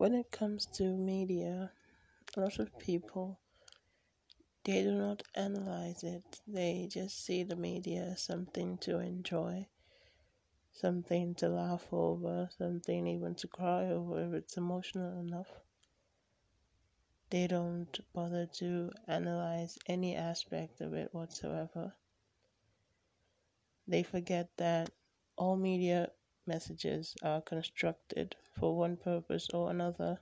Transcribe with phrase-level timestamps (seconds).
[0.00, 1.70] when it comes to media,
[2.36, 3.40] a lot of people
[4.64, 6.40] they do not analyze it.
[6.46, 9.68] They just see the media as something to enjoy,
[10.72, 15.60] something to laugh over, something even to cry over if it's emotional enough.
[17.30, 21.94] They don't bother to analyze any aspect of it whatsoever.
[23.86, 24.90] They forget that
[25.36, 26.12] all media
[26.50, 30.18] messages are constructed for one purpose or another.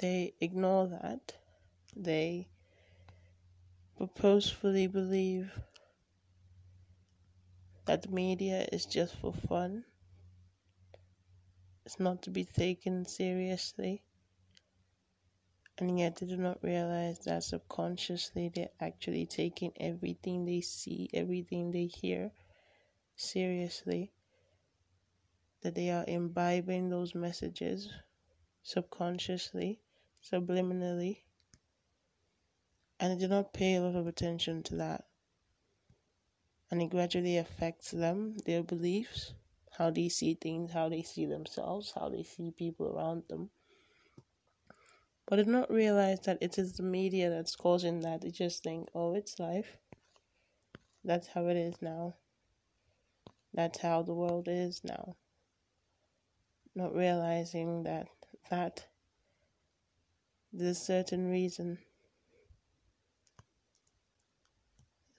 [0.00, 1.34] They ignore that.
[1.94, 2.48] They
[3.96, 5.52] purposefully believe
[7.86, 9.84] that the media is just for fun.
[11.86, 14.02] It's not to be taken seriously.
[15.78, 21.70] And yet they do not realize that subconsciously they're actually taking everything they see, everything
[21.70, 22.32] they hear
[23.20, 24.12] seriously.
[25.62, 27.88] That they are imbibing those messages
[28.62, 29.80] subconsciously,
[30.22, 31.18] subliminally,
[32.98, 35.04] and they do not pay a lot of attention to that.
[36.70, 39.34] And it gradually affects them, their beliefs,
[39.76, 43.50] how they see things, how they see themselves, how they see people around them.
[45.26, 48.20] But they do not realize that it is the media that's causing that.
[48.20, 49.78] They just think, oh, it's life.
[51.04, 52.14] That's how it is now.
[53.52, 55.16] That's how the world is now.
[56.74, 58.08] Not realizing that
[58.50, 58.86] that
[60.52, 61.78] there's a certain reason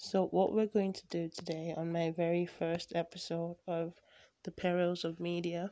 [0.03, 3.93] So, what we're going to do today on my very first episode of
[4.43, 5.71] The Perils of Media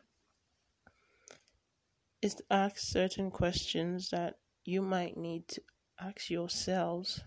[2.21, 5.61] is to ask certain questions that you might need to
[5.99, 7.21] ask yourselves.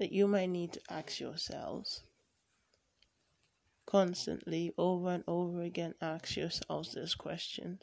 [0.00, 2.02] That you might need to ask yourselves
[3.86, 7.82] constantly, over and over again, ask yourselves these questions.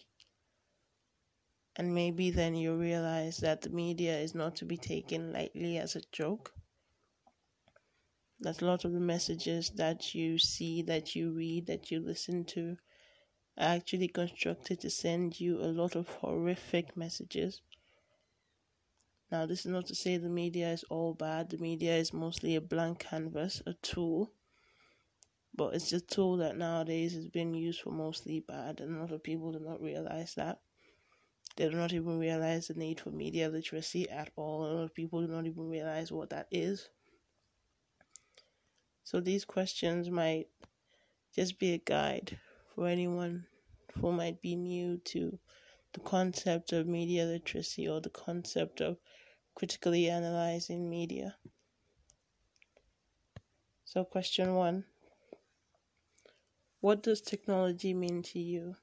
[1.76, 5.96] And maybe then you realize that the media is not to be taken lightly as
[5.96, 6.53] a joke
[8.44, 12.44] that a lot of the messages that you see, that you read, that you listen
[12.44, 12.78] to
[13.58, 17.62] are actually constructed to send you a lot of horrific messages.
[19.31, 21.50] Now, this is not to say the media is all bad.
[21.50, 24.31] The media is mostly a blank canvas, a tool.
[25.56, 29.12] But it's a tool that nowadays is being used for mostly bad, and a lot
[29.12, 30.62] of people do not realize that.
[31.56, 34.66] They do not even realize the need for media literacy at all.
[34.66, 36.90] A lot of people do not even realize what that is.
[39.03, 40.50] So these questions might
[41.34, 42.40] just be a guide
[42.74, 43.47] for anyone
[43.96, 45.40] who might be new to
[45.94, 49.00] the concept of media literacy or the concept of
[49.56, 51.38] critically analyzing media.
[53.86, 54.86] So, question one
[56.83, 58.75] What does technology mean to you?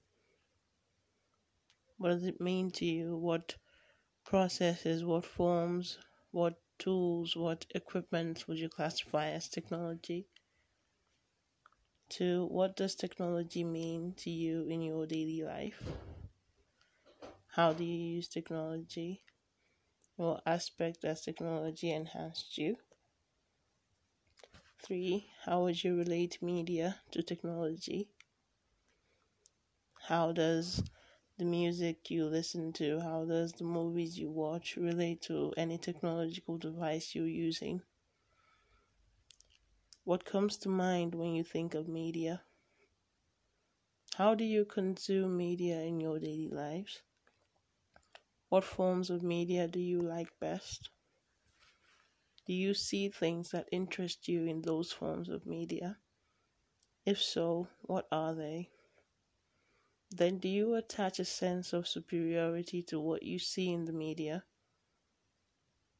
[1.98, 3.16] What does it mean to you?
[3.16, 3.54] What
[4.24, 5.98] processes, what forms,
[6.30, 10.30] what tools, what equipment would you classify as technology?
[12.10, 15.82] Two, what does technology mean to you in your daily life?
[17.48, 19.26] How do you use technology?
[20.16, 22.78] What aspect has technology enhanced you?
[24.82, 28.10] Three, how would you relate media to technology?
[30.08, 30.82] How does
[31.38, 32.98] the music you listen to?
[32.98, 37.82] How does the movies you watch relate to any technological device you're using?
[40.04, 42.42] What comes to mind when you think of media?
[44.16, 47.02] How do you consume media in your daily lives?
[48.50, 50.90] What forms of media do you like best?
[52.50, 55.98] Do you see things that interest you in those forms of media?
[57.06, 58.70] If so, what are they?
[60.10, 64.42] then do you attach a sense of superiority to what you see in the media?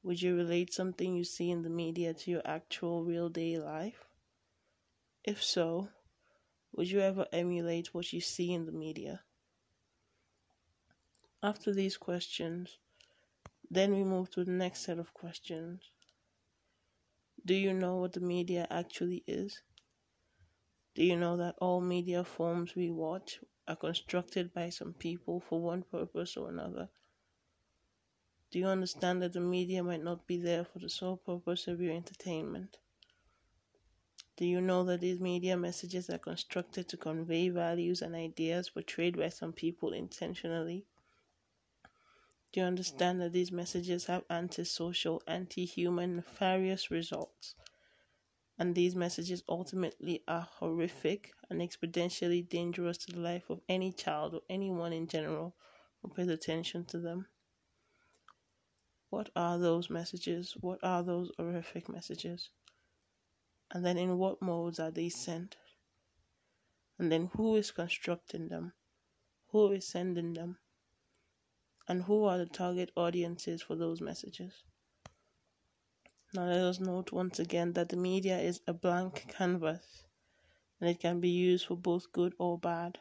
[0.02, 4.06] Would you relate something you see in the media to your actual real day life?
[5.22, 5.90] If so,
[6.72, 9.20] would you ever emulate what you see in the media?
[11.40, 12.78] After these questions,
[13.70, 15.92] then we move to the next set of questions.
[17.44, 19.62] Do you know what the media actually is?
[20.94, 23.40] Do you know that all media forms we watch
[23.70, 26.90] are constructed by some people for one purpose or another.
[28.50, 31.80] Do you understand that the media might not be there for the sole purpose of
[31.80, 32.78] your entertainment?
[34.36, 39.16] Do you know that these media messages are constructed to convey values and ideas portrayed
[39.16, 40.88] by some people intentionally?
[42.52, 47.54] Do you understand that these messages have antisocial, anti human, nefarious results?
[48.58, 54.34] And these messages ultimately are horrific and exponentially dangerous to the life of any child
[54.34, 55.54] or anyone in general
[56.02, 57.26] who pays attention to them.
[59.10, 60.56] What are those messages?
[60.60, 62.50] What are those horrific messages?
[63.70, 65.56] And then in what modes are they sent?
[66.98, 68.72] And then who is constructing them?
[69.48, 70.58] Who is sending them?
[71.90, 74.64] And who are the target audiences for those messages?
[76.34, 80.02] Now, let us note once again that the media is a blank canvas
[80.80, 83.00] and it can be used for both good or bad.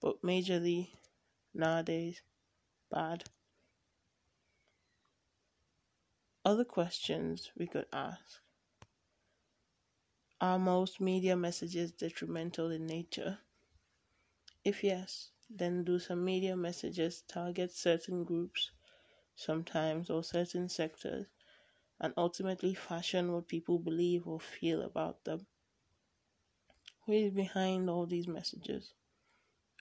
[0.00, 0.98] But majorly
[1.54, 2.22] nowadays,
[2.90, 3.24] bad.
[6.44, 8.42] Other questions we could ask
[10.40, 13.38] Are most media messages detrimental in nature?
[14.64, 18.72] If yes, then do some media messages target certain groups
[19.36, 21.28] sometimes or certain sectors
[22.00, 25.46] and ultimately fashion what people believe or feel about them.
[27.04, 28.94] Who is behind all these messages?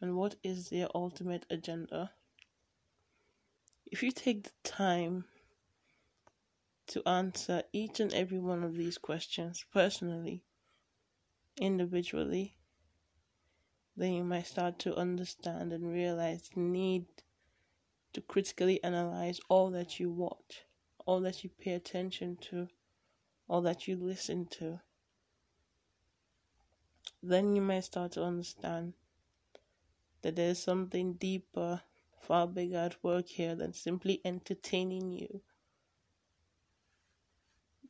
[0.01, 2.15] And what is their ultimate agenda?
[3.85, 5.25] If you take the time
[6.87, 10.43] to answer each and every one of these questions personally,
[11.61, 12.58] individually,
[13.99, 17.05] then you might start to understand and realize the need
[18.13, 20.63] to critically analyze all that you watch
[21.09, 22.67] all that you pay attention to,
[23.47, 24.79] all that you listen to,
[27.23, 28.93] then you might start to understand
[30.21, 31.81] that there's something deeper,
[32.21, 35.41] far bigger at work here than simply entertaining you.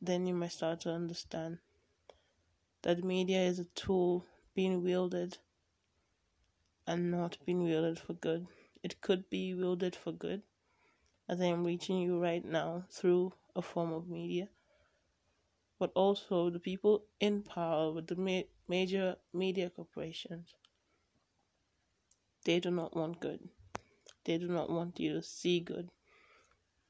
[0.01, 1.57] Then you might start to understand
[2.83, 4.25] that media is a tool
[4.56, 5.39] being wielded
[6.89, 8.50] and not being wielded for good.
[8.83, 10.44] It could be wielded for good,
[11.30, 14.50] as I am reaching you right now through a form of media,
[15.80, 20.53] but also the people in power with the ma- major media corporations.
[22.44, 23.47] They do not want good.
[24.25, 25.92] They do not want you to see good.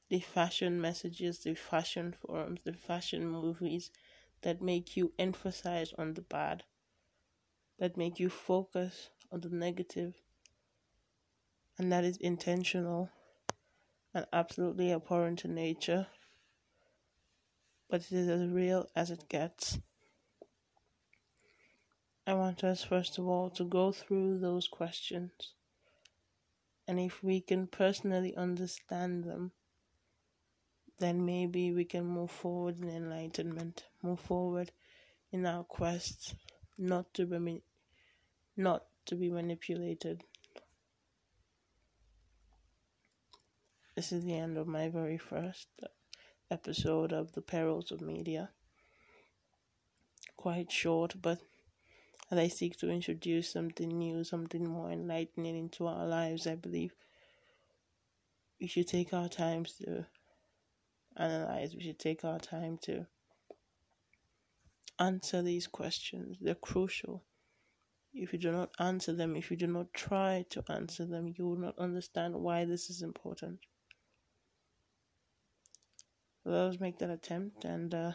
[0.10, 3.92] They fashion messages, they fashion forums, they fashion movies
[4.42, 6.66] that make you emphasize on the bad,
[7.80, 10.14] that make you focus on the negative,
[11.78, 13.10] and that is intentional
[14.14, 16.08] and absolutely abhorrent to nature,
[17.90, 19.80] but it is as real as it gets.
[22.26, 25.32] I want us, first of all, to go through those questions.
[26.88, 29.52] And if we can personally understand them,
[31.00, 34.72] then maybe we can move forward in enlightenment, move forward
[35.32, 36.36] in our quest
[36.78, 37.62] not to be
[38.56, 40.24] not to be manipulated
[44.00, 45.68] This is the end of my very first
[46.50, 48.50] episode of The Perils of Media.
[50.38, 51.40] Quite short, but
[52.32, 56.94] as I seek to introduce something new, something more enlightening into our lives, I believe
[58.62, 60.06] we should take our time to
[61.18, 63.06] analyze, we should take our time to
[64.98, 66.38] answer these questions.
[66.40, 67.26] They're crucial.
[68.14, 71.46] If you do not answer them, if you do not try to answer them, you
[71.46, 73.60] will not understand why this is important
[76.46, 78.12] let us make that attempt and uh,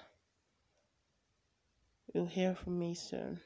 [2.12, 3.40] you'll hear from me soon.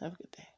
[0.00, 0.57] Have a good day.